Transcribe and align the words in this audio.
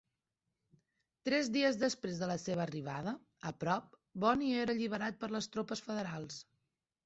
Tres 1.29 1.51
dies 1.57 1.77
després 1.83 2.23
de 2.23 2.31
la 2.33 2.39
seva 2.45 2.65
arriba, 2.67 3.13
a 3.53 3.53
prop, 3.67 3.95
Bonny 4.27 4.51
era 4.65 4.77
alliberat 4.79 5.23
per 5.23 5.33
les 5.39 5.53
tropes 5.57 5.89
federals. 5.93 6.45